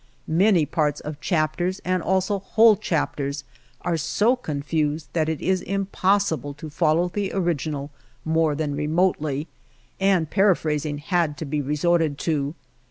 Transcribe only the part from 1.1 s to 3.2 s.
chapters and also whole chap